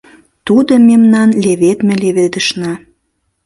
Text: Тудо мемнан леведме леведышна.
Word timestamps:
Тудо 0.47 0.73
мемнан 0.87 1.29
леведме 1.43 1.93
леведышна. 2.01 2.73